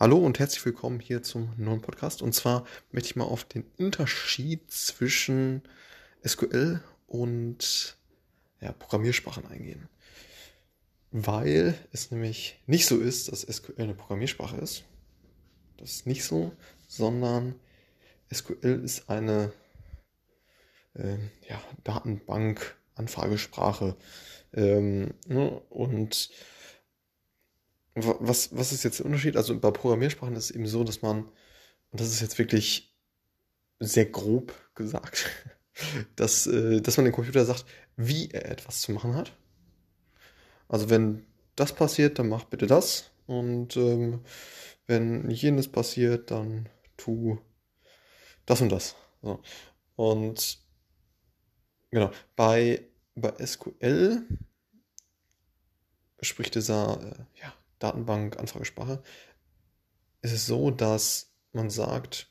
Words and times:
Hallo 0.00 0.18
und 0.18 0.38
herzlich 0.38 0.64
willkommen 0.64 1.00
hier 1.00 1.24
zum 1.24 1.52
neuen 1.56 1.80
Podcast. 1.80 2.22
Und 2.22 2.32
zwar 2.32 2.64
möchte 2.92 3.08
ich 3.08 3.16
mal 3.16 3.24
auf 3.24 3.42
den 3.42 3.64
Unterschied 3.78 4.70
zwischen 4.70 5.62
SQL 6.24 6.80
und 7.08 7.98
ja, 8.60 8.70
Programmiersprachen 8.70 9.44
eingehen. 9.46 9.88
Weil 11.10 11.74
es 11.90 12.12
nämlich 12.12 12.62
nicht 12.66 12.86
so 12.86 13.00
ist, 13.00 13.32
dass 13.32 13.40
SQL 13.40 13.82
eine 13.82 13.94
Programmiersprache 13.94 14.58
ist. 14.58 14.84
Das 15.78 15.90
ist 15.90 16.06
nicht 16.06 16.22
so, 16.22 16.52
sondern 16.86 17.56
SQL 18.32 18.80
ist 18.84 19.10
eine 19.10 19.52
äh, 20.94 21.16
ja, 21.48 21.60
Datenbank, 21.82 22.76
Anfragesprache. 22.94 23.96
Ähm, 24.52 25.14
ne? 25.26 25.60
Und 25.70 26.30
was, 28.04 28.56
was 28.56 28.72
ist 28.72 28.84
jetzt 28.84 28.98
der 28.98 29.06
Unterschied? 29.06 29.36
Also 29.36 29.58
bei 29.58 29.70
Programmiersprachen 29.70 30.36
ist 30.36 30.44
es 30.44 30.50
eben 30.50 30.66
so, 30.66 30.84
dass 30.84 31.02
man, 31.02 31.24
und 31.90 32.00
das 32.00 32.08
ist 32.08 32.20
jetzt 32.20 32.38
wirklich 32.38 32.96
sehr 33.80 34.06
grob 34.06 34.52
gesagt, 34.74 35.30
dass, 36.16 36.46
äh, 36.46 36.80
dass 36.80 36.96
man 36.96 37.06
dem 37.06 37.14
Computer 37.14 37.44
sagt, 37.44 37.64
wie 37.96 38.30
er 38.30 38.50
etwas 38.50 38.80
zu 38.80 38.92
machen 38.92 39.14
hat. 39.14 39.32
Also 40.68 40.90
wenn 40.90 41.26
das 41.56 41.74
passiert, 41.74 42.18
dann 42.18 42.28
mach 42.28 42.44
bitte 42.44 42.66
das. 42.66 43.10
Und 43.26 43.76
ähm, 43.76 44.20
wenn 44.86 45.30
jenes 45.30 45.68
passiert, 45.68 46.30
dann 46.30 46.68
tu 46.96 47.38
das 48.46 48.60
und 48.60 48.70
das. 48.70 48.96
So. 49.22 49.40
Und 49.96 50.58
genau, 51.90 52.10
bei, 52.36 52.88
bei 53.14 53.34
SQL 53.44 54.22
spricht 56.20 56.54
dieser 56.54 57.00
äh, 57.02 57.40
ja, 57.40 57.52
Datenbank, 57.78 58.38
Anfragesprache, 58.38 59.02
ist 60.22 60.32
es 60.32 60.46
so, 60.46 60.70
dass 60.70 61.32
man 61.52 61.70
sagt, 61.70 62.30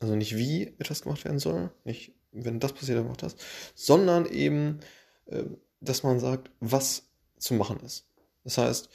also 0.00 0.16
nicht 0.16 0.36
wie 0.36 0.66
etwas 0.78 1.02
gemacht 1.02 1.24
werden 1.24 1.38
soll, 1.38 1.70
nicht 1.84 2.14
wenn 2.32 2.60
das 2.60 2.72
passiert, 2.72 2.98
dann 2.98 3.08
macht 3.08 3.22
das, 3.22 3.36
sondern 3.74 4.26
eben, 4.26 4.80
äh, 5.26 5.44
dass 5.80 6.02
man 6.02 6.18
sagt, 6.18 6.50
was 6.60 7.08
zu 7.38 7.54
machen 7.54 7.78
ist. 7.80 8.06
Das 8.42 8.58
heißt, 8.58 8.88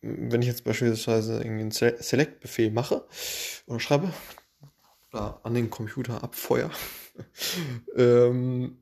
wenn 0.00 0.42
ich 0.42 0.48
jetzt 0.48 0.64
beispielsweise 0.64 1.40
einen 1.40 1.70
Select-Befehl 1.70 2.70
mache 2.70 3.06
oder 3.66 3.80
schreibe 3.80 4.12
oder 5.12 5.40
an 5.44 5.54
den 5.54 5.70
Computer 5.70 6.22
abfeuer, 6.22 6.70
ähm, 7.96 8.78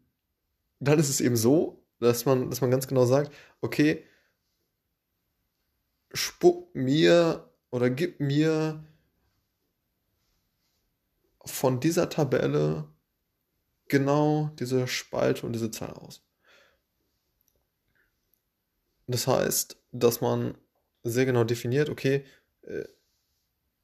dann 0.80 0.98
ist 0.98 1.08
es 1.08 1.20
eben 1.20 1.36
so, 1.36 1.84
dass 2.00 2.24
man, 2.24 2.50
dass 2.50 2.60
man 2.60 2.70
ganz 2.70 2.88
genau 2.88 3.06
sagt, 3.06 3.32
okay, 3.60 4.04
spuck 6.12 6.74
mir 6.74 7.48
oder 7.70 7.90
gib 7.90 8.20
mir 8.20 8.84
von 11.44 11.80
dieser 11.80 12.08
Tabelle 12.08 12.88
genau 13.88 14.50
diese 14.58 14.86
Spalte 14.86 15.46
und 15.46 15.52
diese 15.52 15.70
Zahl 15.70 15.92
aus. 15.94 16.22
Das 19.06 19.26
heißt, 19.26 19.76
dass 19.90 20.20
man 20.20 20.56
sehr 21.02 21.26
genau 21.26 21.44
definiert, 21.44 21.88
okay, 21.88 22.24
äh, 22.62 22.84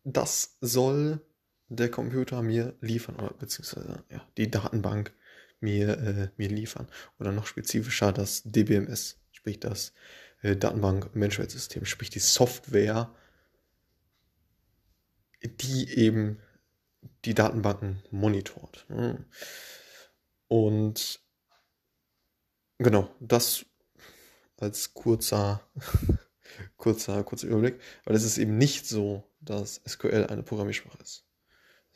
das 0.05 0.57
soll 0.61 1.21
der 1.69 1.91
Computer 1.91 2.43
mir 2.43 2.75
liefern, 2.81 3.17
oder 3.17 3.35
beziehungsweise 3.35 4.05
ja, 4.11 4.27
die 4.37 4.51
Datenbank 4.51 5.13
mir, 5.61 5.99
äh, 5.99 6.29
mir 6.37 6.49
liefern. 6.49 6.89
Oder 7.19 7.33
noch 7.33 7.47
spezifischer 7.47 8.13
das 8.13 8.43
DBMS, 8.45 9.19
sprich 9.33 9.61
das 9.61 9.93
äh, 10.43 10.57
Datenbank-Managementsystem, 10.57 11.85
sprich 11.85 12.11
die 12.11 12.19
Software, 12.19 13.15
die 15.43 15.97
eben 15.97 16.41
die 17.25 17.35
Datenbanken 17.35 18.03
monitort. 18.11 18.87
Ne? 18.89 19.25
Und 20.49 21.21
genau, 22.79 23.15
das 23.21 23.67
als 24.57 24.95
kurzer, 24.95 25.61
kurzer, 26.77 27.23
kurzer 27.23 27.47
Überblick, 27.47 27.81
weil 28.05 28.17
es 28.17 28.25
ist 28.25 28.39
eben 28.39 28.59
nicht 28.59 28.87
so, 28.87 29.25
dass 29.41 29.81
SQL 29.87 30.27
eine 30.29 30.43
Programmiersprache 30.43 30.99
ist. 31.03 31.25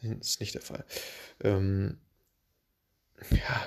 Das 0.03 0.29
ist 0.29 0.41
nicht 0.41 0.55
der 0.55 0.63
Fall. 0.63 0.85
Ähm, 1.41 1.99
ja, 3.31 3.67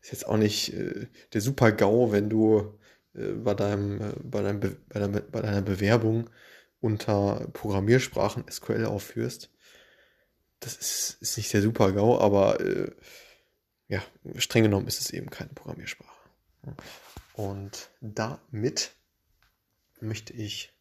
ist 0.00 0.12
jetzt 0.12 0.26
auch 0.26 0.36
nicht 0.36 0.72
äh, 0.72 1.06
der 1.32 1.40
super 1.40 1.70
GAU, 1.72 2.10
wenn 2.10 2.28
du 2.28 2.78
äh, 3.14 3.32
bei, 3.32 3.54
deinem, 3.54 4.00
äh, 4.00 4.12
bei, 4.22 4.42
deinem 4.42 4.60
Be 4.60 4.76
bei, 4.88 5.00
deiner, 5.00 5.20
bei 5.20 5.40
deiner 5.40 5.62
Bewerbung 5.62 6.30
unter 6.80 7.48
Programmiersprachen 7.52 8.44
SQL 8.50 8.86
aufführst. 8.86 9.50
Das 10.60 10.76
ist, 10.76 11.18
ist 11.20 11.36
nicht 11.36 11.52
der 11.52 11.62
super 11.62 11.92
GAU, 11.92 12.18
aber 12.18 12.60
äh, 12.60 12.90
ja, 13.88 14.02
streng 14.36 14.64
genommen 14.64 14.86
ist 14.86 15.00
es 15.00 15.10
eben 15.10 15.30
keine 15.30 15.50
Programmiersprache. 15.50 16.10
Und 17.34 17.90
damit 18.00 18.94
möchte 20.00 20.32
ich 20.32 20.72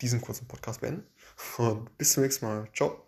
diesen 0.00 0.20
kurzen 0.20 0.46
Podcast 0.46 0.80
beenden. 0.80 1.06
Und 1.56 1.96
bis 1.98 2.12
zum 2.12 2.22
nächsten 2.22 2.46
Mal. 2.46 2.68
Ciao. 2.74 3.07